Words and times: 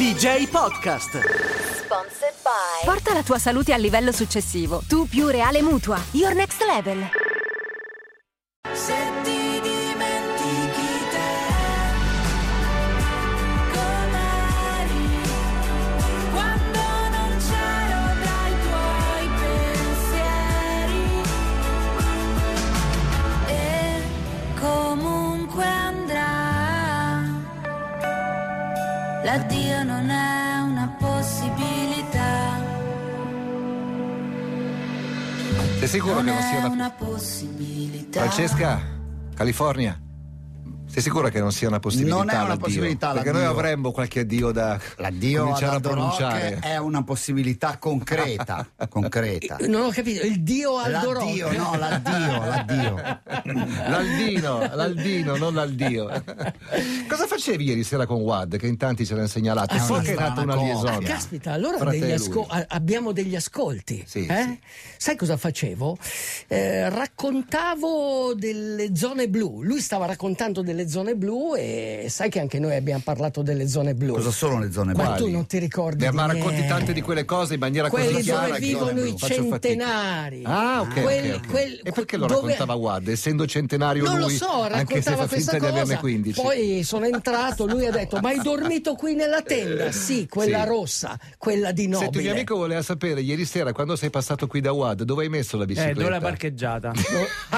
DJ 0.00 0.48
Podcast. 0.48 1.10
Sponsored 1.10 2.32
by 2.42 2.86
Porta 2.86 3.12
la 3.12 3.22
tua 3.22 3.38
salute 3.38 3.74
al 3.74 3.82
livello 3.82 4.12
successivo. 4.12 4.80
Tu 4.88 5.06
più 5.06 5.26
Reale 5.26 5.60
Mutua. 5.60 6.00
Your 6.12 6.32
next 6.32 6.64
level. 6.64 7.29
L'addio 29.30 29.84
non 29.84 30.10
è 30.10 30.60
una 30.60 30.88
possibilità 30.98 32.58
Sei 35.78 35.88
sicuro 35.88 36.14
non 36.14 36.24
che 36.24 36.30
non 36.32 36.42
sia 36.42 36.58
una... 36.58 36.68
una 36.68 36.90
possibilità 36.90 38.20
Francesca, 38.22 38.82
California. 39.34 40.09
Sei 40.90 41.02
sicura 41.02 41.30
che 41.30 41.38
non 41.38 41.52
sia 41.52 41.68
una 41.68 41.78
possibilità? 41.78 42.16
Non 42.16 42.30
è 42.30 42.34
una 42.34 42.48
l'addio? 42.48 42.64
possibilità, 42.64 43.12
Perché 43.12 43.30
noi 43.30 43.42
l'addio. 43.42 43.58
avremmo 43.58 43.92
qualche 43.92 44.20
addio 44.20 44.50
da 44.50 44.78
L'addio 44.96 45.42
cominciare 45.42 45.76
ad 45.76 45.84
a 45.84 45.88
Rock 45.88 45.94
pronunciare. 46.16 46.58
è 46.60 46.76
una 46.78 47.04
possibilità 47.04 47.78
concreta, 47.78 48.66
concreta. 48.90 49.56
Non 49.68 49.82
ho 49.84 49.90
capito, 49.90 50.26
il 50.26 50.42
dio 50.42 50.76
Aldo 50.78 51.12
L'addio, 51.12 51.46
Rock. 51.48 51.56
no, 51.56 51.76
l'addio, 51.78 52.44
l'addio. 52.44 53.18
L'aldino, 53.90 54.58
l'aldino, 54.74 55.36
non 55.36 55.54
l'aldio. 55.54 56.08
Cosa 57.08 57.26
facevi 57.26 57.64
ieri 57.64 57.84
sera 57.84 58.06
con 58.06 58.20
Wad? 58.22 58.56
Che 58.58 58.66
in 58.66 58.76
tanti 58.76 59.06
ce 59.06 59.14
l'hanno 59.14 59.26
segnalato. 59.28 59.74
Ah, 59.74 59.78
so 59.80 59.92
una 59.94 60.02
che 60.02 60.12
è 60.14 60.18
nata 60.18 60.40
una 60.42 60.56
liaison. 60.56 60.88
Ah, 60.94 60.98
caspita, 60.98 61.52
allora 61.52 61.84
degli 61.90 62.10
asco- 62.10 62.46
abbiamo 62.68 63.12
degli 63.12 63.36
ascolti. 63.36 64.02
Sì, 64.06 64.26
eh? 64.26 64.42
sì. 64.42 64.58
Sai 64.96 65.16
cosa 65.16 65.36
facevo? 65.36 65.96
Eh, 66.48 66.88
raccontavo 66.90 68.34
delle 68.34 68.94
zone 68.96 69.28
blu. 69.28 69.62
Lui 69.62 69.80
stava 69.80 70.06
raccontando 70.06 70.62
delle 70.62 70.79
zone 70.88 71.14
blu 71.16 71.54
e 71.56 72.06
sai 72.08 72.28
che 72.30 72.40
anche 72.40 72.58
noi 72.58 72.74
abbiamo 72.76 73.00
parlato 73.04 73.42
delle 73.42 73.68
zone 73.68 73.94
blu. 73.94 74.14
Cosa 74.14 74.30
sono 74.30 74.58
le 74.58 74.70
zone 74.72 74.92
Ma 74.94 75.14
blu? 75.14 75.24
tu 75.24 75.30
non 75.30 75.46
ti 75.46 75.58
ricordi 75.58 76.04
Eh, 76.04 76.10
di 76.10 76.14
ma 76.16 76.26
racconti 76.26 76.66
tante 76.66 76.92
di 76.92 77.00
quelle 77.00 77.24
cose 77.24 77.54
in 77.54 77.60
maniera 77.60 77.88
Quelli 77.88 78.12
così 78.12 78.22
chiara 78.24 78.46
dove 78.46 78.58
che 78.58 78.66
vivono 78.66 79.04
i 79.04 79.16
centenari. 79.16 80.42
Ah, 80.44 80.80
ok. 80.82 81.02
Quelli- 81.02 81.30
ok, 81.30 81.36
ok. 81.44 81.50
quel- 81.50 81.80
e 81.82 81.92
perché 81.92 82.16
lo 82.16 82.26
dove- 82.26 82.40
raccontava 82.52 82.74
Wad? 82.74 83.08
Essendo 83.08 83.46
centenario 83.46 84.04
Non 84.04 84.14
lui, 84.20 84.22
lo 84.22 84.28
so, 84.28 84.66
raccontava 84.68 85.26
questa 85.26 85.58
cosa. 85.58 85.96
15. 85.98 86.40
Poi 86.40 86.82
sono 86.84 87.04
entrato, 87.06 87.66
lui 87.66 87.86
ha 87.86 87.90
detto: 87.90 88.18
Ma 88.20 88.30
hai 88.30 88.40
dormito 88.42 88.94
qui 88.94 89.14
nella 89.14 89.42
tenda? 89.42 89.90
Sì, 89.92 90.26
quella 90.28 90.62
Sì. 90.62 90.68
rossa, 90.68 91.18
quella 91.38 91.72
di 91.72 91.82
nobile. 91.86 91.98
Senti, 92.04 92.18
un 92.18 92.24
mio 92.24 92.32
amico 92.32 92.56
voleva 92.56 92.82
sapere 92.82 93.20
ieri 93.20 93.44
sera 93.44 93.72
quando 93.72 93.96
sei 93.96 94.10
passato 94.10 94.46
qui 94.46 94.60
da 94.60 94.72
Wad 94.72 95.02
dove 95.02 95.24
hai 95.24 95.28
messo 95.28 95.56
la 95.56 95.64
Eh, 95.64 95.66
bicicletta? 95.66 95.98
dove 95.98 96.10
l'hai 96.10 96.20
parcheggiata? 96.20 96.92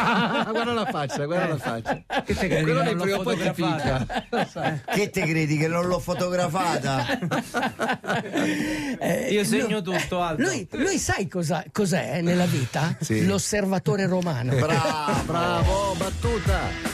guarda 0.51 0.73
la 0.73 0.87
faccia, 0.87 1.25
guarda 1.27 1.49
la 1.49 1.57
faccia. 1.59 2.03
Che 2.25 2.35
te 2.35 2.49
credi 2.49 2.63
Quello 2.65 2.83
che 3.19 3.23
poi 3.23 3.37
ti 3.37 3.43
fotografata? 3.43 4.05
picca. 4.05 4.81
Che 4.93 5.11
te 5.11 5.23
credi 5.23 5.57
che 5.57 5.69
non 5.69 5.87
l'ho 5.87 5.99
fotografata? 5.99 7.07
Eh, 9.03 9.29
Io 9.33 9.45
segno 9.45 9.81
lui- 9.81 9.99
tutto, 9.99 10.21
Aldo. 10.21 10.43
Lui, 10.43 10.67
lui 10.73 10.99
sai 10.99 11.27
cosa, 11.29 11.65
cos'è 11.73 12.21
nella 12.21 12.45
vita? 12.47 12.95
Sì. 13.01 13.25
L'osservatore 13.25 14.07
romano. 14.07 14.55
Bravo. 14.55 15.23
Bravo, 15.25 15.95
battuta. 15.97 16.92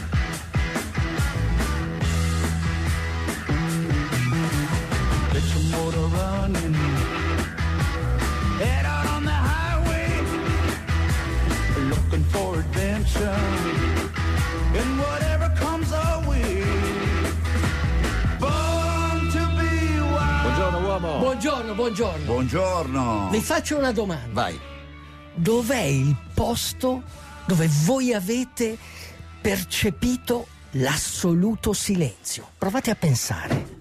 Buongiorno, 21.82 22.24
buongiorno. 22.24 23.28
Vi 23.30 23.40
faccio 23.40 23.78
una 23.78 23.92
domanda. 23.92 24.32
Vai. 24.32 24.58
Dov'è 25.32 25.82
il 25.82 26.16
posto 26.34 27.04
dove 27.46 27.68
voi 27.84 28.12
avete 28.12 28.76
percepito 29.40 30.48
l'assoluto 30.72 31.72
silenzio? 31.72 32.48
Provate 32.58 32.90
a 32.90 32.96
pensare. 32.96 33.76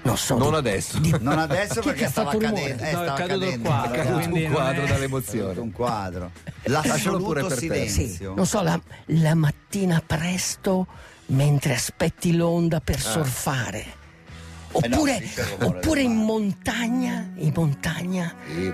Non 0.00 0.16
so. 0.16 0.38
Non 0.38 0.52
di- 0.52 0.56
adesso. 0.56 0.98
di- 0.98 1.14
Non 1.20 1.38
adesso 1.38 1.82
perché 1.84 2.06
ha 2.06 2.08
stava 2.08 2.30
cadendo. 2.30 2.58
Eh, 2.58 2.72
No, 2.74 2.82
è 2.84 2.88
stava 3.04 3.12
caduto 3.12 3.38
cadendo. 3.38 3.68
quadro, 3.68 3.92
È 3.92 3.98
È 4.00 4.04
caduto 4.06 4.34
un 4.34 4.50
quadro 4.50 4.82
è- 4.82 4.86
dall'emozione. 4.88 5.60
un 5.60 5.72
quadro. 5.72 6.30
Lascialo 6.62 7.18
pure 7.18 7.42
L'assoluto 7.42 7.66
per 7.66 7.78
te. 7.78 7.88
Sì, 7.88 7.92
silenzio. 7.92 8.34
non 8.34 8.46
so, 8.46 8.62
la, 8.62 8.80
la 9.08 9.34
mattina 9.34 10.02
presto 10.04 10.86
mentre 11.26 11.74
aspetti 11.74 12.34
l'onda 12.34 12.80
per 12.80 12.98
surfare. 12.98 14.04
Eh 14.72 14.88
no, 14.88 14.96
Oppure, 14.96 15.22
oppure 15.60 16.02
in 16.02 16.14
montagna, 16.14 17.30
in 17.36 17.52
montagna, 17.54 18.34
Sì, 18.46 18.72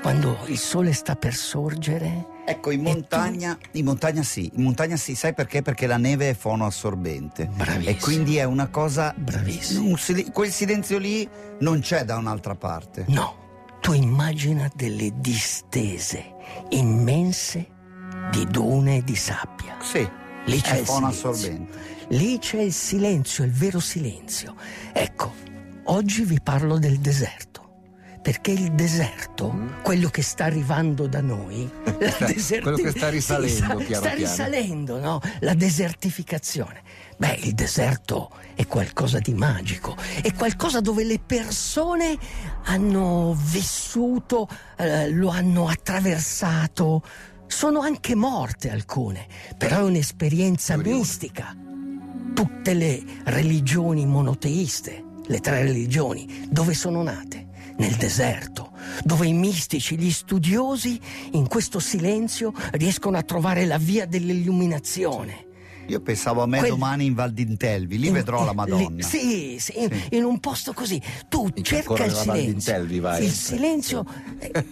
quando 0.00 0.38
il 0.46 0.58
sole 0.58 0.92
sta 0.92 1.14
per 1.16 1.34
sorgere. 1.34 2.26
Ecco, 2.44 2.70
in 2.72 2.80
E 2.80 2.82
tu? 2.84 2.88
montagna, 2.90 3.56
in 3.72 3.84
montagna 3.84 4.22
sì, 4.22 4.50
in 4.56 4.62
montagna 4.62 4.96
sì, 4.96 5.14
sai 5.14 5.32
perché? 5.34 5.62
Perché 5.62 5.86
la 5.86 5.96
neve 5.98 6.30
è 6.30 6.34
fonoassorbente. 6.34 7.46
Bravissimo. 7.54 7.88
E 7.90 7.96
quindi 8.00 8.36
è 8.36 8.44
una 8.44 8.68
cosa. 8.68 9.14
Bravissimo. 9.16 9.86
un 9.88 9.96
sil- 9.98 10.32
quel 10.32 10.50
silenzio 10.50 10.98
lì 10.98 11.28
non 11.60 11.80
c'è 11.80 12.04
da 12.04 12.16
un'altra 12.16 12.54
parte. 12.56 13.04
No, 13.08 13.76
tu 13.80 13.92
immagina 13.92 14.68
delle 14.74 15.12
distese 15.20 16.34
immense 16.70 17.68
di 18.30 18.46
dune 18.46 18.96
e 18.98 19.04
di 19.04 19.14
sabbia. 19.16 19.76
Sì, 19.80 20.08
Lì 20.46 20.60
c'è 20.60 20.74
è 20.76 20.78
il 20.80 20.84
fonoassorbente. 20.86 22.01
Lì 22.12 22.38
c'è 22.38 22.60
il 22.60 22.74
silenzio, 22.74 23.42
il 23.42 23.52
vero 23.52 23.80
silenzio. 23.80 24.54
Ecco, 24.92 25.32
oggi 25.84 26.24
vi 26.24 26.40
parlo 26.42 26.78
del 26.78 26.98
deserto. 26.98 27.50
Perché 28.20 28.50
il 28.50 28.72
deserto, 28.72 29.52
quello 29.82 30.08
che 30.10 30.22
sta 30.22 30.44
arrivando 30.44 31.06
da 31.06 31.22
noi, 31.22 31.68
la 31.84 32.26
deserti- 32.26 32.60
quello 32.60 32.76
che 32.76 32.90
sta 32.90 33.08
risalendo 33.08 33.80
Sì, 33.80 33.86
sta, 33.86 33.94
sta 33.96 34.12
risalendo, 34.12 35.00
no? 35.00 35.20
La 35.40 35.54
desertificazione. 35.54 36.82
Beh, 37.16 37.40
il 37.44 37.54
deserto 37.54 38.30
è 38.54 38.66
qualcosa 38.66 39.18
di 39.18 39.32
magico, 39.32 39.96
è 40.20 40.34
qualcosa 40.34 40.80
dove 40.80 41.04
le 41.04 41.18
persone 41.18 42.16
hanno 42.64 43.34
vissuto, 43.36 44.48
eh, 44.76 45.08
lo 45.10 45.30
hanno 45.30 45.66
attraversato, 45.66 47.02
sono 47.46 47.80
anche 47.80 48.14
morte 48.14 48.70
alcune, 48.70 49.26
però 49.56 49.78
è 49.78 49.82
un'esperienza 49.82 50.76
mistica. 50.76 51.56
Tutte 52.34 52.74
le 52.74 53.02
religioni 53.24 54.06
monoteiste, 54.06 55.04
le 55.26 55.40
tre 55.40 55.62
religioni, 55.62 56.46
dove 56.48 56.74
sono 56.74 57.02
nate? 57.02 57.48
Nel 57.76 57.94
deserto, 57.94 58.72
dove 59.02 59.26
i 59.26 59.32
mistici, 59.32 59.98
gli 59.98 60.10
studiosi, 60.10 61.00
in 61.32 61.48
questo 61.48 61.78
silenzio 61.78 62.52
riescono 62.72 63.16
a 63.16 63.22
trovare 63.22 63.64
la 63.64 63.78
via 63.78 64.06
dell'illuminazione. 64.06 65.46
Io 65.88 66.00
pensavo 66.00 66.42
a 66.42 66.46
me 66.46 66.58
Quel- 66.58 66.70
domani 66.70 67.06
in 67.06 67.14
Val 67.14 67.32
d'Intelvi, 67.32 67.98
lì 67.98 68.06
In- 68.08 68.12
vedrò 68.12 68.44
la 68.44 68.52
Madonna. 68.52 68.88
lì- 68.88 69.02
sì, 69.02 69.56
sì, 69.58 69.72
in, 69.80 69.90
in 70.10 70.24
un 70.24 70.38
posto 70.38 70.72
così. 70.72 71.00
Tu 71.28 71.42
Minchia, 71.42 71.64
cerca 71.82 72.04
il 72.04 72.12
silenzio. 72.12 73.00
vai. 73.00 73.24
Il 73.24 73.30
silenzio. 73.32 74.04
eh, 74.38 74.64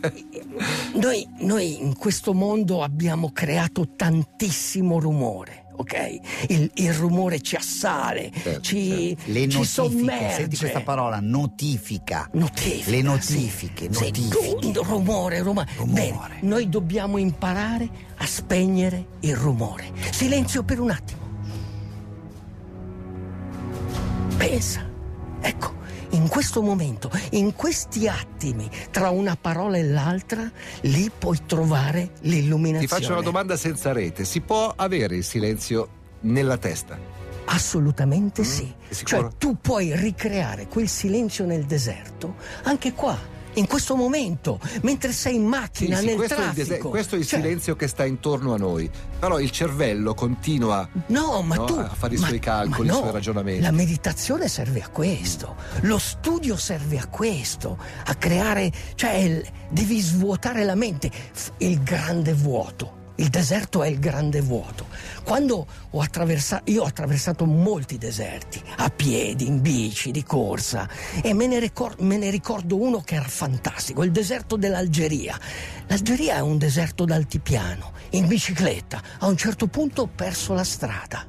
noi, 0.95 1.27
noi 1.41 1.83
in 1.83 1.97
questo 1.97 2.33
mondo 2.33 2.83
abbiamo 2.83 3.33
creato 3.33 3.95
tantissimo 3.97 5.01
rumore. 5.01 5.65
Ok? 5.81 6.21
Il, 6.49 6.71
il 6.75 6.93
rumore 6.93 7.41
ci 7.41 7.57
assale, 7.57 8.31
Certo, 8.43 8.61
ci, 8.61 9.17
Le 9.25 9.49
ci 9.49 9.57
notifiche, 9.57 9.65
sommerge. 9.65 10.35
senti 10.35 10.57
questa 10.59 10.83
parola, 10.83 11.21
notifica. 11.23 12.29
Notifica, 12.35 12.91
Le 12.91 13.01
notifiche, 13.03 13.89
sì. 13.91 14.05
Notifiche. 14.05 14.81
rumore, 14.83 15.41
rumore. 15.41 15.69
Rumore. 15.77 15.93
Bene, 16.03 16.19
noi 16.43 16.69
dobbiamo 16.69 17.17
imparare 17.17 17.89
a 18.19 18.27
spegnere 18.27 19.07
il 19.21 19.35
rumore. 19.35 19.91
Silenzio 20.11 20.63
per 20.65 20.81
un 20.81 20.91
attimo. 20.91 21.19
Pensa, 24.37 24.87
in 26.11 26.29
questo 26.29 26.63
momento, 26.63 27.11
in 27.31 27.55
questi 27.55 28.09
attimi, 28.09 28.69
tra 28.91 29.11
una 29.11 29.37
parola 29.37 29.77
e 29.77 29.85
l'altra, 29.85 30.51
lì 30.83 31.11
puoi 31.17 31.39
trovare 31.47 32.13
l'illuminazione. 32.23 32.87
Ti 32.87 32.87
faccio 32.87 33.13
una 33.13 33.23
domanda 33.23 33.57
senza 33.57 33.93
rete. 33.93 34.25
Si 34.25 34.41
può 34.41 34.73
avere 34.75 35.17
il 35.17 35.25
silenzio 35.25 35.89
nella 36.21 36.57
testa? 36.57 36.99
Assolutamente 37.47 38.45
sì. 38.45 38.57
sei 38.57 38.75
sicuro? 38.89 39.21
Cioè 39.23 39.31
tu 39.39 39.57
puoi 39.61 39.97
ricreare 39.97 40.69
quel 40.69 40.89
silenzio 40.89 41.45
nel 41.47 41.65
deserto 41.65 42.37
anche 42.63 42.93
qua, 42.93 43.19
in 43.55 43.67
questo 43.67 43.97
momento, 43.97 44.61
mentre 44.83 45.13
sei 45.13 45.35
in 45.37 45.45
macchina 45.45 45.97
sì, 45.99 46.07
nel 46.07 46.17
questo, 46.17 46.35
è 46.35 46.39
il, 46.39 46.43
traffico. 46.45 46.69
dese- 46.69 46.79
questo 46.89 47.15
è 47.15 47.19
il 47.19 47.27
Cioè, 47.27 47.41
silenzio 47.41 47.77
che 47.77 47.87
sta 47.89 48.05
intorno 48.05 48.55
a 48.55 48.57
noi. 48.57 48.91
Però 49.19 49.39
il 49.41 49.51
cervello 49.51 50.15
continua 50.15 50.89
No, 51.07 51.43
ma 51.43 51.57
no, 51.57 51.65
tu 51.65 51.75
a 51.75 51.89
fare 51.89 52.15
i 52.15 52.19
ma- 52.19 52.27
suoi 52.29 52.39
calcoli, 52.39 52.87
ma 52.89 52.93
i 52.93 52.97
no, 52.97 53.03
suoi 53.03 53.13
ragionamenti. 53.13 53.61
La 53.63 53.71
meditazione 53.71 54.49
serve 54.49 54.83
a 54.83 54.89
questo, 54.89 55.57
lo 55.83 55.99
studio 55.99 56.57
serve 56.57 56.99
a 56.99 57.07
questo, 57.07 57.77
a 58.05 58.15
creare, 58.15 58.71
cioè 58.95 59.13
il- 59.15 59.47
devi 59.69 60.01
svuotare 60.01 60.65
la 60.65 60.75
mente, 60.75 61.11
il 61.59 61.83
grande 61.83 62.33
vuoto. 62.33 62.99
Il 63.21 63.29
deserto 63.29 63.83
è 63.83 63.89
il 63.89 63.99
grande 63.99 64.41
vuoto. 64.41 64.87
Quando 65.25 65.67
ho 65.91 66.01
attraversato, 66.01 66.71
io 66.71 66.85
ho 66.85 66.87
attraversato 66.87 67.45
molti 67.45 67.99
deserti, 67.99 68.63
a 68.79 68.89
piedi, 68.89 69.47
in 69.47 69.61
bici, 69.61 70.11
di 70.11 70.25
corsa, 70.25 70.89
e 71.23 71.35
me 71.35 71.47
ne, 71.47 71.59
ricor- 71.59 72.01
me 72.01 72.17
ne 72.17 72.31
ricordo 72.31 72.81
uno 72.81 73.03
che 73.03 73.17
era 73.17 73.29
fantastico, 73.29 74.05
il 74.05 74.11
deserto 74.11 74.57
dell'Algeria. 74.57 75.39
L'Algeria 75.89 76.37
è 76.37 76.41
un 76.41 76.57
deserto 76.57 77.05
d'altipiano, 77.05 77.93
in 78.13 78.27
bicicletta. 78.27 79.03
A 79.19 79.27
un 79.27 79.37
certo 79.37 79.67
punto 79.67 80.03
ho 80.03 80.09
perso 80.09 80.55
la 80.55 80.65
strada. 80.65 81.27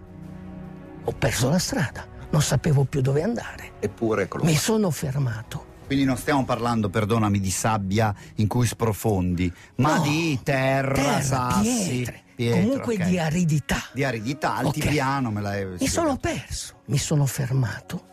Ho 1.04 1.12
perso 1.12 1.50
la 1.50 1.60
strada, 1.60 2.08
non 2.30 2.42
sapevo 2.42 2.86
più 2.86 3.02
dove 3.02 3.22
andare. 3.22 3.74
Eppure, 3.82 4.24
eccolo 4.24 4.46
Mi 4.46 4.56
sono 4.56 4.92
fermato. 4.92 5.71
Quindi 5.92 6.08
non 6.08 6.18
stiamo 6.18 6.46
parlando, 6.46 6.90
perdonami, 6.90 7.42
di 7.42 7.52
sabbia 7.52 8.16
in 8.36 8.48
cui 8.48 8.66
sprofondi, 8.66 9.52
ma 9.76 9.98
No, 9.98 10.04
di 10.04 10.40
terra, 10.42 10.94
terra, 10.94 11.22
sassi, 11.22 11.64
pietre, 11.64 12.22
pietre, 12.34 12.62
comunque 12.62 12.94
ok. 12.96 13.04
di 13.04 13.20
aridità. 13.20 13.84
Di 13.92 14.06
aridità, 14.06 14.56
altipiano 14.56 15.32
me 15.32 15.42
l'hai 15.42 15.66
Mi 15.78 15.88
sono 15.88 16.16
perso, 16.16 16.76
mi 16.86 16.98
sono 16.98 17.26
fermato 17.26 18.06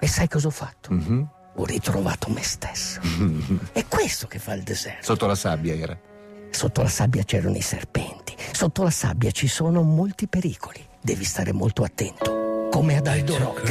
e 0.00 0.08
sai 0.08 0.26
cosa 0.26 0.48
ho 0.48 0.50
fatto? 0.50 0.92
Mhm. 0.92 1.28
Ho 1.54 1.64
ritrovato 1.64 2.30
me 2.30 2.42
stesso. 2.42 2.98
È 3.70 3.86
questo 3.86 4.26
che 4.26 4.40
fa 4.40 4.54
il 4.54 4.64
deserto. 4.64 5.04
Sotto 5.04 5.26
la 5.26 5.36
sabbia 5.36 5.72
era. 5.72 5.96
Sotto 6.50 6.82
la 6.82 6.88
sabbia 6.88 7.22
c'erano 7.22 7.54
i 7.54 7.62
serpenti, 7.62 8.34
sotto 8.50 8.82
la 8.82 8.90
sabbia 8.90 9.30
ci 9.30 9.46
sono 9.46 9.82
molti 9.82 10.26
pericoli. 10.26 10.84
Devi 11.00 11.22
stare 11.22 11.52
molto 11.52 11.84
attento, 11.84 12.68
come 12.72 12.96
ad 12.96 13.06
Aldo 13.06 13.38
Rock. 13.38 13.62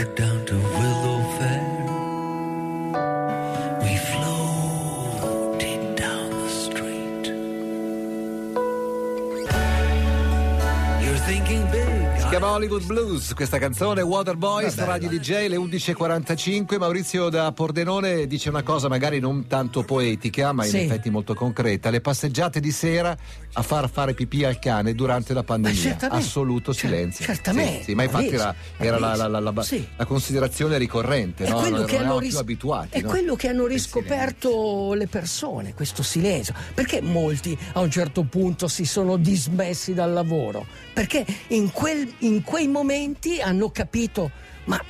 Chiama 12.34 12.50
Hollywood 12.54 12.84
Blues, 12.86 13.32
questa 13.36 13.60
canzone 13.60 14.02
Waterboys, 14.02 14.76
Radio 14.84 15.08
DJ, 15.08 15.46
le 15.50 15.56
11.45. 15.56 16.80
Maurizio 16.80 17.30
da 17.30 17.52
Pordenone 17.52 18.26
dice 18.26 18.50
una 18.50 18.64
cosa 18.64 18.88
magari 18.88 19.20
non 19.20 19.46
tanto 19.46 19.84
poetica, 19.84 20.52
ma 20.52 20.64
in 20.66 20.72
Sì. 20.72 20.78
effetti 20.80 21.12
molto 21.12 21.36
concreta. 21.36 21.92
Le 21.92 22.02
passeggiate 22.02 22.60
di 22.60 22.72
sera 22.72 23.16
a 23.56 23.62
far 23.62 23.88
fare 23.88 24.16
pipì 24.16 24.44
al 24.46 24.58
cane 24.58 24.96
durante 24.96 25.36
la 25.36 25.44
pandemia. 25.44 25.96
Assoluto 26.10 26.74
silenzio. 26.74 27.24
certamente. 27.24 27.78
Sì, 27.80 27.84
sì, 27.84 27.94
ma 27.94 28.02
infatti 28.02 28.30
era, 28.30 28.56
era 28.78 28.98
la, 28.98 29.16
la- 29.16 29.28
la- 29.28 29.40
la- 29.40 29.54
la 29.98 30.06
considerazione 30.06 30.80
ricorrente, 30.80 31.48
no? 31.48 31.62
non 31.70 31.88
eravamo 31.88 32.18
ris- 32.18 32.32
più 32.32 32.40
abituati. 32.40 32.98
È 32.98 33.02
no? 33.02 33.10
quello 33.10 33.36
che 33.36 33.48
hanno 33.50 33.68
riscoperto 33.68 34.94
le 34.96 35.06
persone, 35.06 35.76
questo 35.76 36.02
silenzio. 36.02 36.56
Perché 36.74 37.00
molti 37.00 37.56
a 37.74 37.80
un 37.82 37.92
certo 37.92 38.24
punto 38.24 38.68
si 38.68 38.86
sono 38.86 39.18
dismessi 39.18 39.94
dal 39.94 40.12
lavoro? 40.12 40.66
Perché 40.94 41.24
in, 41.50 41.72
quel- 41.72 42.22
in 42.24 42.44
quei 42.44 42.68
momenti 42.68 43.42
hanno 43.42 43.70
capito, 43.70 44.32
ma 44.66 44.82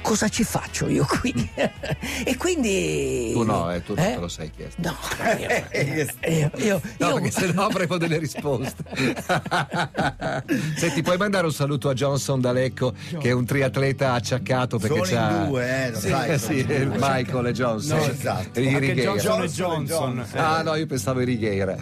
cosa 0.00 0.28
ci 0.28 0.44
faccio 0.44 0.88
io 0.88 1.04
qui? 1.06 1.32
e 2.24 2.36
quindi... 2.36 3.30
Tu 3.32 3.42
no, 3.42 3.72
eh, 3.72 3.82
tu 3.82 3.94
non 3.94 4.04
Eh? 4.04 4.14
te 4.14 4.20
lo 4.20 4.28
sei 4.28 4.50
chiesto. 4.50 4.80
No, 4.82 4.96
io, 5.38 5.48
io, 6.32 6.50
io- 6.56 6.80
No, 6.98 7.08
io- 7.08 7.14
perché 7.14 7.30
se 7.30 7.52
no 7.52 7.64
avremo 7.64 7.96
delle 7.96 8.18
risposte. 8.18 8.82
Senti, 10.76 11.02
puoi 11.02 11.16
mandare 11.16 11.46
un 11.46 11.52
saluto 11.52 11.88
a 11.88 11.94
Johnson 11.94 12.40
D'Alecco, 12.40 12.94
che 13.18 13.28
è 13.28 13.32
un 13.32 13.44
triatleta 13.44 14.12
acciaccato 14.12 14.78
perché 14.78 14.96
Solo 15.04 15.08
in 15.10 15.14
c'ha. 15.16 15.44
due, 15.44 15.84
eh, 15.86 15.90
lo 15.90 15.98
sì, 15.98 16.08
sai, 16.08 16.30
eh, 16.30 16.38
sono 16.38 16.52
sì, 16.52 16.60
in 16.60 16.66
due. 16.66 16.96
Michael 16.98 17.46
e 17.46 17.52
Johnson. 17.52 17.98
No, 17.98 18.04
esatto. 18.06 18.58
E 18.60 18.68
Anche. 18.74 18.94
Johnson 18.94 19.16
e 19.16 19.20
Johnson 19.20 19.42
e 19.42 19.48
Johnson. 19.48 20.14
Johnson. 20.16 20.40
Ah, 20.40 20.62
no, 20.62 20.74
io 20.74 20.86
pensavo 20.86 21.20
i 21.20 21.24
Righeira. 21.24 21.76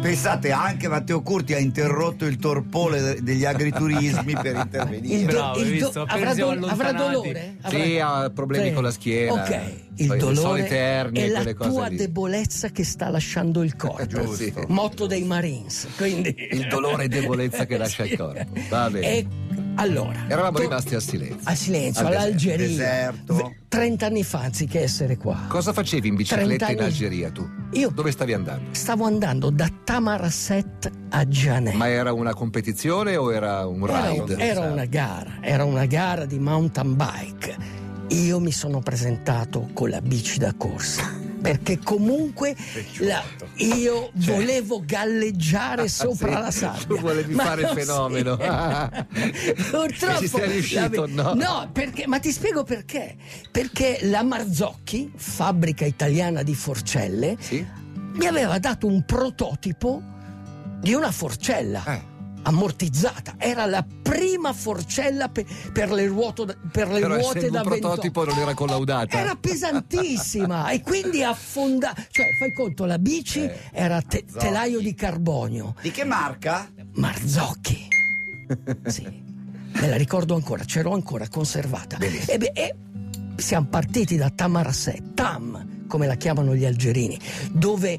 Pensate, 0.00 0.50
anche 0.52 0.88
Matteo 0.88 1.22
Curti 1.22 1.54
ha 1.54 1.58
interrotto 1.58 2.24
il 2.26 2.36
torpone 2.38 3.00
de- 3.00 3.22
degli 3.22 3.44
agriturismi 3.44 4.32
per 4.34 4.54
il 4.54 4.60
intervenire. 4.60 5.32
do- 5.32 5.38
Bravo, 5.38 5.58
il 5.60 5.72
hai 5.72 5.78
do- 5.78 6.04
avrà, 6.06 6.34
do- 6.34 6.50
avrà 6.66 6.88
allontanati. 6.88 7.29
Sì, 7.68 7.98
ha 7.98 8.30
problemi 8.30 8.68
Sì. 8.68 8.72
con 8.74 8.82
la 8.82 8.90
schiena. 8.90 9.32
Ok, 9.42 9.60
il 9.96 10.06
Poi 10.06 10.18
dolore 10.18 10.68
ernie, 10.68 11.26
è 11.26 11.28
la 11.28 11.52
tua 11.54 11.86
lì. 11.88 11.96
debolezza 11.96 12.68
che 12.70 12.84
sta 12.84 13.08
lasciando 13.08 13.62
il 13.62 13.76
corpo. 13.76 14.04
Giusto. 14.06 14.64
Motto 14.68 15.06
dei 15.06 15.24
Marines. 15.24 15.86
Quindi... 15.96 16.34
Il 16.52 16.66
dolore 16.68 17.04
e 17.04 17.08
debolezza 17.08 17.66
che 17.66 17.76
lascia 17.76 18.04
il 18.04 18.16
corpo. 18.18 18.46
Va 18.68 18.88
bene. 18.90 19.06
E 19.16 19.26
allora, 19.76 20.24
Eravamo 20.28 20.56
to- 20.56 20.62
rimasti 20.62 20.94
al 20.94 21.02
silenzio. 21.02 21.38
al 21.44 21.56
silenzio, 21.56 22.06
Al 22.06 22.12
all'Algeria. 22.14 22.66
deserto. 22.66 23.34
V- 23.34 23.54
30 23.68 24.06
anni 24.06 24.24
fa, 24.24 24.40
anziché 24.40 24.80
essere 24.82 25.16
qua. 25.16 25.44
Cosa 25.48 25.72
facevi 25.72 26.08
in 26.08 26.16
bicicletta 26.16 26.66
30 26.66 26.70
in. 26.72 26.80
Algeria 26.80 27.30
tu? 27.30 27.48
Io 27.72 27.88
Dove 27.90 28.10
stavi 28.10 28.32
andando? 28.32 28.68
stavo 28.72 29.04
andando 29.04 29.50
da 29.50 29.68
Tamarasset 29.84 30.90
a 31.10 31.26
Gianè. 31.28 31.72
Ma 31.74 31.88
era 31.88 32.12
una 32.12 32.34
competizione 32.34 33.16
o 33.16 33.32
era 33.32 33.66
un 33.66 33.82
Era, 33.88 34.10
ride? 34.10 34.36
era 34.38 34.60
una 34.70 34.84
gara, 34.86 35.38
era 35.40 35.64
una 35.64 35.86
gara 35.86 36.24
di 36.24 36.38
mountain 36.38 36.96
bike. 36.96 37.56
Io 38.08 38.40
mi 38.40 38.50
sono 38.52 38.80
presentato 38.80 39.68
con 39.72 39.88
la 39.88 40.00
bici 40.00 40.38
da 40.38 40.52
corsa. 40.56 41.18
Perché 41.40 41.78
comunque 41.78 42.54
la- 42.98 43.22
io 43.56 44.10
volevo 44.14 44.82
galleggiare 44.84 45.88
sopra 45.88 46.28
Cioè. 46.28 46.36
Ah, 46.36 46.40
la 46.40 46.50
sì, 46.50 46.58
sabbia. 46.58 46.86
tu 46.86 46.98
volevi 46.98 47.34
Ma 47.34 47.44
fare 47.44 47.60
il 47.62 47.66
non 47.68 47.76
si- 47.76 47.80
fenomeno. 47.84 48.36
Purtroppo. 48.36 50.18
Ci 50.20 50.28
sei 50.28 50.50
riuscito, 50.50 51.06
la- 51.14 51.34
no? 51.34 51.68
perché, 51.72 52.06
ma 52.06 52.18
ti 52.18 52.30
spiego 52.32 52.62
perché. 52.64 53.16
Perché 53.50 53.98
la 54.02 54.22
Marzocchi, 54.22 55.10
fabbrica 55.14 55.84
italiana 55.84 56.42
di 56.42 56.54
forcelle, 56.54 57.36
Sì? 57.40 57.64
mi 58.14 58.26
aveva 58.26 58.58
dato 58.58 58.86
un 58.86 59.04
prototipo 59.04 60.02
di 60.80 60.94
una 60.94 61.10
forcella 61.10 61.82
Eh. 61.86 62.02
Ammortizzata. 62.42 63.34
Era 63.38 63.66
la 63.66 63.84
prima 64.02 64.52
forcella 64.52 65.28
pe- 65.28 65.46
per 65.72 65.90
le, 65.92 66.06
ruoto- 66.06 66.46
per 66.70 66.88
le 66.88 67.00
Però 67.00 67.14
ruote 67.16 67.50
da 67.50 67.62
un 67.62 67.68
28. 67.68 67.78
prototipo 67.78 68.24
non 68.24 68.38
era 68.38 68.54
collaudata. 68.54 69.18
Era 69.18 69.34
pesantissima 69.36 70.70
e 70.70 70.80
quindi 70.82 71.22
affondata. 71.22 72.06
Cioè, 72.10 72.26
fai 72.38 72.52
conto, 72.52 72.84
la 72.84 72.98
bici 72.98 73.40
Eh, 73.42 73.56
era 73.72 74.00
te- 74.02 74.24
telaio 74.24 74.80
di 74.80 74.94
carbonio. 74.94 75.74
Di 75.80 75.90
che 75.90 76.04
marca? 76.04 76.70
Marzocchi. 76.94 77.88
Sì, 78.86 79.04
me 79.04 79.88
la 79.88 79.96
ricordo 79.96 80.34
ancora, 80.34 80.64
c'ero 80.64 80.92
ancora 80.92 81.28
conservata. 81.28 81.98
E, 81.98 82.36
beh, 82.36 82.50
e 82.52 82.74
siamo 83.36 83.66
partiti 83.68 84.16
da 84.16 84.28
Tamarasset, 84.28 85.14
Tam, 85.14 85.79
come 85.90 86.06
la 86.06 86.14
chiamano 86.14 86.54
gli 86.54 86.64
algerini, 86.64 87.18
dove 87.50 87.98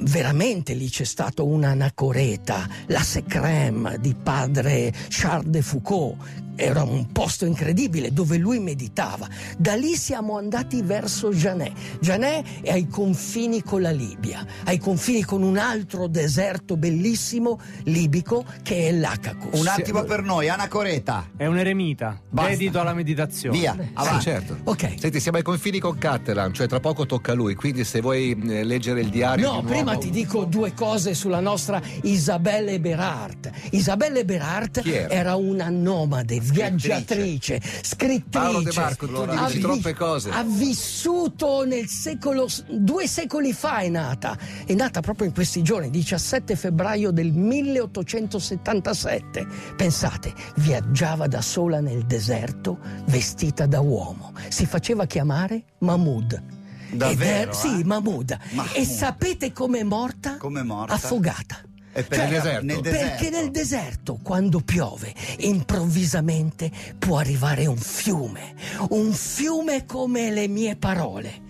veramente 0.00 0.74
lì 0.74 0.90
c'è 0.90 1.04
stato 1.04 1.46
una 1.46 1.68
anacoreta, 1.68 2.68
la 2.86 3.00
Secrème 3.00 3.96
di 4.00 4.12
padre 4.20 4.92
Charles 5.08 5.46
de 5.46 5.62
Foucault. 5.62 6.16
Era 6.60 6.82
un 6.82 7.12
posto 7.12 7.46
incredibile 7.46 8.12
dove 8.12 8.36
lui 8.36 8.58
meditava. 8.58 9.28
Da 9.56 9.74
lì 9.76 9.94
siamo 9.94 10.36
andati 10.36 10.82
verso 10.82 11.30
Janè. 11.30 11.70
Janè 12.00 12.42
è 12.62 12.72
ai 12.72 12.88
confini 12.88 13.62
con 13.62 13.80
la 13.80 13.92
Libia, 13.92 14.44
ai 14.64 14.78
confini 14.78 15.22
con 15.22 15.42
un 15.42 15.56
altro 15.56 16.08
deserto 16.08 16.76
bellissimo 16.76 17.60
libico 17.84 18.44
che 18.64 18.88
è 18.88 18.92
l'Acacus. 18.92 19.60
Un 19.60 19.68
attimo 19.68 20.02
per 20.02 20.22
noi, 20.22 20.48
Anacoreta. 20.48 21.30
È 21.36 21.46
un 21.46 21.58
eremita, 21.58 22.20
Basta. 22.28 22.50
dedito 22.50 22.80
alla 22.80 22.92
meditazione. 22.92 23.56
Via, 23.56 23.76
Sì, 23.78 23.88
avanti. 23.94 24.22
certo. 24.24 24.56
Ok. 24.64 24.94
Senti, 24.98 25.20
siamo 25.20 25.38
ai 25.38 25.44
confini 25.44 25.78
con 25.78 25.96
Catalan, 25.96 26.52
cioè 26.54 26.66
tra 26.66 26.80
poco 26.80 27.06
tocca 27.06 27.30
a 27.32 27.34
lui, 27.36 27.54
quindi 27.54 27.84
se 27.84 28.00
vuoi 28.00 28.36
eh, 28.48 28.64
leggere 28.64 29.00
il 29.00 29.10
diario 29.10 29.52
No, 29.52 29.62
prima 29.62 29.90
uomo- 29.92 29.98
ti 30.00 30.10
dico 30.10 30.44
due 30.44 30.74
cose 30.74 31.14
sulla 31.14 31.38
nostra 31.40 31.80
Isabelle 32.02 32.80
Berhardt. 32.80 33.48
Isabelle 33.70 34.24
Berhardt 34.24 34.80
Chi 34.82 34.92
era? 34.92 35.36
una 35.36 35.68
nomade, 35.68 36.40
viaggiatrice, 36.52 37.60
scrittrice. 37.82 38.80
Marco, 38.80 39.22
Ha 39.24 39.50
troppe 39.50 39.94
cose. 39.94 40.30
Ha 40.30 40.42
vissuto 40.44 41.64
nel 41.64 41.88
secolo, 41.88 42.46
due 42.68 43.06
secoli 43.06 43.52
fa 43.52 43.78
è 43.78 43.88
nata. 43.88 44.36
È 44.64 44.74
nata 44.74 45.00
proprio 45.00 45.26
in 45.26 45.32
questi 45.34 45.62
giorni, 45.62 45.90
17 45.90 46.54
febbraio 46.56 47.10
del 47.10 47.32
1877. 47.32 49.46
Pensate, 49.76 50.32
viaggiava 50.56 51.26
da 51.26 51.40
sola 51.42 51.80
nel 51.80 52.04
deserto, 52.06 52.78
vestita 53.06 53.66
da 53.66 53.80
uomo. 53.80 54.32
Si 54.48 54.66
faceva 54.66 55.06
chiamare 55.06 55.64
Mahmoud. 55.78 56.42
Davvero, 56.90 57.50
Ed 57.50 57.50
è- 57.50 57.52
Sì, 57.52 57.80
eh? 57.80 57.84
Mahmoud. 57.84 58.38
Mahmoud. 58.52 58.76
E 58.76 58.84
sapete 58.84 59.52
com'è 59.52 59.82
morta? 59.82 60.36
Com'è 60.38 60.62
morta? 60.62 60.94
Affogata. 60.94 61.58
E 61.98 62.04
per- 62.04 62.18
Nel 62.18 62.28
deserto? 62.28 62.64
Nel 62.64 62.80
Perché 62.80 63.30
nel 63.30 63.50
deserto, 63.50 64.18
quando 64.22 64.60
piove, 64.60 65.12
improvvisamente 65.38 66.70
può 66.98 67.18
arrivare 67.18 67.66
un 67.66 67.76
fiume. 67.76 68.54
Un 68.90 69.12
fiume 69.12 69.84
come 69.84 70.30
le 70.30 70.46
mie 70.48 70.76
parole. 70.76 71.46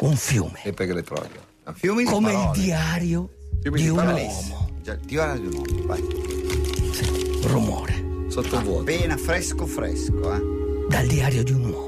Un 0.00 0.16
fiume, 0.16 0.60
E 0.62 0.72
per 0.72 0.88
elettronica. 0.88 1.40
Fiumi 1.74 2.04
di 2.04 2.08
come 2.10 2.30
il 2.30 2.36
parole. 2.38 2.58
diario 2.60 3.28
Fiumi 3.60 3.76
di 3.78 3.82
di 3.84 3.88
un 3.90 3.96
parole. 3.96 4.22
uomo. 4.22 4.70
Già, 4.82 4.94
diario 4.94 5.40
di 5.40 5.46
un 5.48 5.54
uomo, 5.66 5.86
vai. 5.86 6.04
Sì, 6.92 7.40
rumore. 7.42 8.04
Sotto 8.28 8.56
il 8.56 8.62
vuoto. 8.62 8.80
Appena 8.80 9.16
fresco 9.18 9.66
fresco, 9.66 10.32
eh. 10.34 10.40
dal 10.88 11.06
diario 11.06 11.42
di 11.44 11.52
un 11.52 11.64
uomo. 11.68 11.86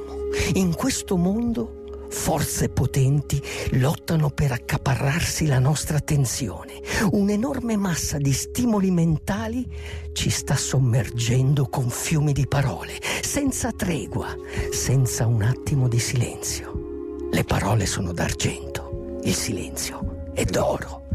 In 0.54 0.74
questo 0.74 1.16
mondo 1.16 1.79
forze 2.10 2.68
potenti 2.68 3.42
lottano 3.72 4.30
per 4.30 4.52
accaparrarsi 4.52 5.46
la 5.46 5.58
nostra 5.58 5.96
attenzione. 5.96 6.80
Un'enorme 7.12 7.76
massa 7.76 8.18
di 8.18 8.32
stimoli 8.32 8.90
mentali 8.90 9.66
ci 10.12 10.28
sta 10.30 10.56
sommergendo 10.56 11.66
con 11.68 11.88
fiumi 11.88 12.32
di 12.32 12.46
parole, 12.46 12.98
senza 13.22 13.72
tregua, 13.72 14.34
senza 14.70 15.26
un 15.26 15.42
attimo 15.42 15.88
di 15.88 15.98
silenzio. 15.98 17.28
Le 17.30 17.44
parole 17.44 17.86
sono 17.86 18.12
d'argento, 18.12 19.18
il 19.22 19.34
silenzio 19.34 20.10
è 20.34 20.44
d'oro. 20.44 21.08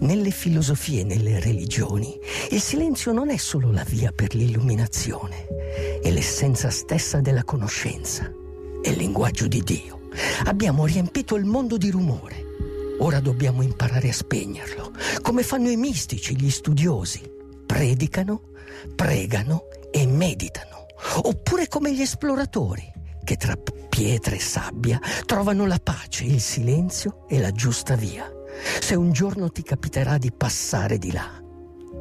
Nelle 0.00 0.30
filosofie 0.30 1.02
e 1.02 1.04
nelle 1.04 1.40
religioni, 1.40 2.18
il 2.50 2.60
silenzio 2.60 3.12
non 3.12 3.30
è 3.30 3.36
solo 3.36 3.70
la 3.70 3.84
via 3.86 4.12
per 4.12 4.34
l'illuminazione, 4.34 5.46
è 6.02 6.10
l'essenza 6.10 6.70
stessa 6.70 7.20
della 7.20 7.44
conoscenza, 7.44 8.32
è 8.82 8.88
il 8.88 8.96
linguaggio 8.96 9.46
di 9.48 9.62
Dio. 9.62 9.99
Abbiamo 10.44 10.86
riempito 10.86 11.36
il 11.36 11.44
mondo 11.44 11.76
di 11.76 11.90
rumore. 11.90 12.44
Ora 12.98 13.20
dobbiamo 13.20 13.62
imparare 13.62 14.10
a 14.10 14.12
spegnerlo, 14.12 14.92
come 15.22 15.42
fanno 15.42 15.70
i 15.70 15.76
mistici, 15.76 16.36
gli 16.36 16.50
studiosi. 16.50 17.22
Predicano, 17.66 18.50
pregano 18.94 19.68
e 19.90 20.06
meditano. 20.06 20.86
Oppure 21.22 21.66
come 21.68 21.94
gli 21.94 22.02
esploratori, 22.02 22.92
che 23.24 23.36
tra 23.36 23.54
pietre 23.88 24.36
e 24.36 24.40
sabbia 24.40 25.00
trovano 25.24 25.66
la 25.66 25.78
pace, 25.82 26.24
il 26.24 26.40
silenzio 26.40 27.26
e 27.28 27.38
la 27.38 27.52
giusta 27.52 27.96
via. 27.96 28.30
Se 28.80 28.94
un 28.94 29.12
giorno 29.12 29.50
ti 29.50 29.62
capiterà 29.62 30.18
di 30.18 30.32
passare 30.32 30.98
di 30.98 31.12
là, 31.12 31.40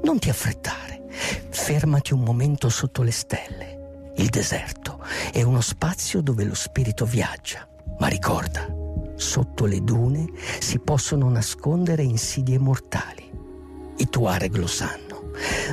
non 0.04 0.20
ti 0.20 0.30
affrettare. 0.30 1.06
Fermati 1.50 2.14
un 2.14 2.22
momento 2.22 2.70
sotto 2.70 3.04
le 3.04 3.12
stelle. 3.12 4.12
Il 4.16 4.28
deserto 4.30 5.02
è 5.32 5.42
uno 5.44 5.62
spazio 5.62 6.22
dove 6.22 6.44
lo 6.44 6.56
spirito 6.56 7.06
viaggia. 7.06 7.69
Ma 8.00 8.08
ricorda, 8.08 8.68
sotto 9.16 9.66
le 9.66 9.84
dune 9.84 10.30
si 10.60 10.80
possono 10.80 11.30
nascondere 11.30 12.04
insidie 12.04 12.58
mortali. 12.58 13.30
I 13.98 14.10
Tuareg 14.10 14.56
lo 14.56 14.68
sanno, 14.68 15.32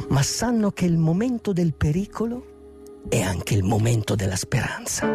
ma 0.08 0.22
sanno 0.22 0.72
che 0.72 0.84
il 0.84 0.98
momento 0.98 1.52
del 1.52 1.74
pericolo 1.74 2.54
è 3.08 3.20
anche 3.22 3.54
il 3.54 3.62
momento 3.62 4.16
della 4.16 4.34
speranza. 4.34 5.06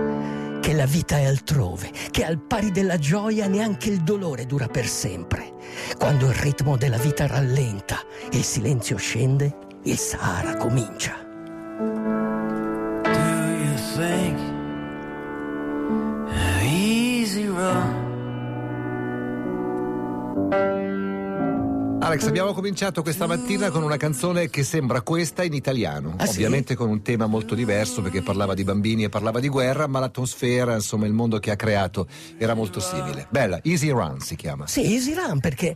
Che 0.61 0.73
la 0.73 0.85
vita 0.85 1.17
è 1.17 1.25
altrove, 1.25 1.91
che 2.11 2.23
al 2.23 2.39
pari 2.39 2.71
della 2.71 2.97
gioia 2.97 3.47
neanche 3.47 3.89
il 3.89 4.03
dolore 4.03 4.45
dura 4.45 4.67
per 4.67 4.87
sempre. 4.87 5.53
Quando 5.97 6.27
il 6.27 6.35
ritmo 6.35 6.77
della 6.77 6.97
vita 6.97 7.27
rallenta, 7.27 7.97
il 8.31 8.43
silenzio 8.43 8.95
scende, 8.95 9.57
il 9.83 9.97
Sahara 9.97 10.55
comincia. 10.55 11.30
Alex, 22.03 22.27
abbiamo 22.27 22.51
cominciato 22.51 23.03
questa 23.03 23.25
mattina 23.25 23.69
con 23.69 23.83
una 23.83 23.95
canzone 23.95 24.49
che 24.49 24.63
sembra 24.63 25.01
questa 25.01 25.43
in 25.43 25.53
italiano. 25.53 26.15
Ah, 26.17 26.25
sì? 26.25 26.37
Ovviamente 26.37 26.75
con 26.75 26.89
un 26.89 27.01
tema 27.01 27.25
molto 27.25 27.55
diverso 27.55 28.01
perché 28.01 28.21
parlava 28.21 28.53
di 28.53 28.63
bambini 28.63 29.03
e 29.03 29.09
parlava 29.09 29.39
di 29.39 29.47
guerra, 29.47 29.87
ma 29.87 29.99
l'atmosfera, 29.99 30.73
insomma, 30.73 31.05
il 31.05 31.13
mondo 31.13 31.39
che 31.39 31.51
ha 31.51 31.55
creato 31.55 32.07
era 32.37 32.53
molto 32.53 32.79
simile. 32.81 33.27
Bella, 33.29 33.61
Easy 33.63 33.89
Run 33.91 34.19
si 34.19 34.35
chiama. 34.35 34.67
Sì, 34.67 34.93
Easy 34.93 35.13
Run 35.13 35.39
perché 35.39 35.75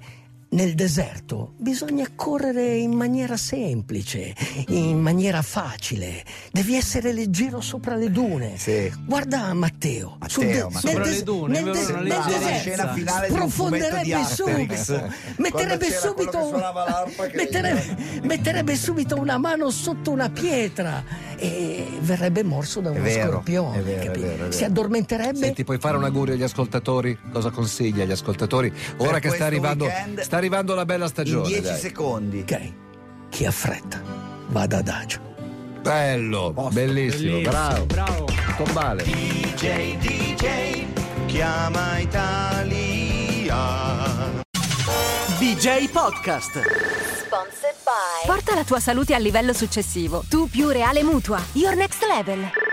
nel 0.55 0.73
deserto 0.73 1.53
bisogna 1.57 2.07
correre 2.15 2.75
in 2.75 2.93
maniera 2.93 3.35
semplice, 3.37 4.33
in 4.69 4.99
maniera 4.99 5.41
facile. 5.41 6.23
Devi 6.51 6.75
essere 6.75 7.11
leggero 7.11 7.59
sopra 7.59 7.95
le 7.95 8.09
dune. 8.09 8.57
Sì. 8.57 8.91
Guarda 9.05 9.53
Matteo. 9.53 10.17
Matteo, 10.19 10.29
sul 10.29 10.45
Matteo. 10.45 10.69
nel 10.69 10.79
Sopra 10.79 11.05
le 11.05 11.23
dune, 11.23 11.61
nel 11.61 11.71
des- 11.71 11.89
nel 11.89 12.23
deserto 12.25 12.57
scena 12.59 12.93
finale 12.93 13.27
di 13.27 13.33
un 13.33 13.49
fumetto 13.49 13.85
sprofonderebbe 13.85 14.25
subito. 14.25 15.13
Metterebbe 15.37 15.91
subito, 15.91 16.61
metterebbe, 17.35 17.97
metterebbe 18.23 18.75
subito 18.75 19.19
una 19.19 19.37
mano 19.37 19.69
sotto 19.69 20.11
una 20.11 20.29
pietra 20.29 21.03
e 21.37 21.85
verrebbe 21.99 22.43
morso 22.43 22.79
da 22.79 22.91
uno 22.91 23.01
vero, 23.01 23.31
scorpione. 23.31 23.77
è 23.77 23.81
vero, 23.81 23.99
è 23.99 24.17
vero, 24.17 24.33
è 24.33 24.37
vero. 24.37 24.51
Si 24.51 24.63
addormenterebbe. 24.63 25.37
Senti, 25.37 25.63
puoi 25.63 25.79
fare 25.79 25.97
un 25.97 26.03
augurio 26.05 26.33
agli 26.33 26.43
ascoltatori? 26.43 27.17
Cosa 27.31 27.49
consigli 27.49 28.01
agli 28.01 28.11
ascoltatori? 28.11 28.71
Ora 28.97 29.11
Per 29.11 29.19
che 29.19 29.29
sta 29.31 29.45
arrivando, 29.45 29.85
weekend, 29.85 30.21
sta 30.21 30.37
arrivando 30.45 30.75
la 30.75 30.85
bella 30.85 31.07
stagione. 31.07 31.47
10 31.47 31.61
dai. 31.61 31.79
secondi. 31.79 32.39
Ok, 32.41 32.71
chi 33.29 33.45
ha 33.45 33.51
fretta 33.51 34.01
vada 34.49 34.77
adagio. 34.77 35.19
Bello, 35.81 36.51
Posto. 36.53 36.73
bellissimo, 36.73 37.41
bravo. 37.41 37.85
bravo. 37.85 38.25
Tombale. 38.57 39.03
DJ, 39.03 39.97
DJ, 39.97 40.85
chiama 41.25 41.97
Italia. 41.99 43.55
DJ 45.39 45.89
Podcast. 45.89 46.61
Sponsored 47.25 47.75
by 47.83 48.25
Porta 48.25 48.55
la 48.55 48.63
tua 48.63 48.79
salute 48.79 49.13
al 49.15 49.21
livello 49.21 49.53
successivo. 49.53 50.23
Tu 50.29 50.47
più 50.47 50.69
Reale 50.69 51.03
Mutua. 51.03 51.41
Your 51.53 51.75
Next 51.75 52.01
Level. 52.07 52.64